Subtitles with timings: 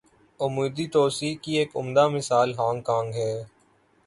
[0.39, 3.33] عمودی توسیع کی ایک عمدہ مثال ہانگ کانگ ہے۔